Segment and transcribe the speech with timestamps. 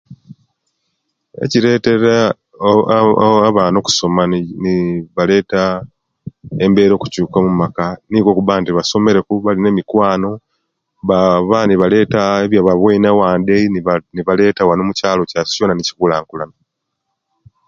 [1.43, 2.15] Ekiretere
[2.93, 5.63] aah abana okusoma ni ni nibaleta
[6.65, 10.31] embera okukyuka mumaka nikwo okuban nti basomereku bafuna emikwano
[11.07, 13.55] baba nebaleta ebyebaweine owandi
[14.15, 16.55] nebaleta wano mukyaalo kyaisu kyona nekikulankulana